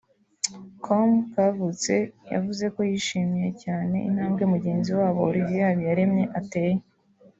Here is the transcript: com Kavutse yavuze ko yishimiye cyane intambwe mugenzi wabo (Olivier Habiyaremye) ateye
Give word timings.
com 0.83 1.09
Kavutse 1.33 1.95
yavuze 2.33 2.65
ko 2.75 2.79
yishimiye 2.89 3.49
cyane 3.63 3.97
intambwe 4.09 4.43
mugenzi 4.53 4.89
wabo 4.99 5.19
(Olivier 5.29 5.65
Habiyaremye) 5.69 6.25
ateye 6.39 6.81